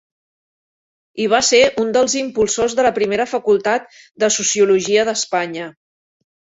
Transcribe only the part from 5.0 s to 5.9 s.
d'Espanya.